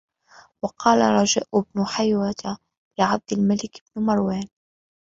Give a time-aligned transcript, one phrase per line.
[0.63, 1.45] وَقَالَ رَجَاءُ
[1.75, 2.57] بْنُ حَيْوَةَ
[2.99, 4.47] لِعَبْدِ الْمَلِكِ بْنِ مَرْوَانَ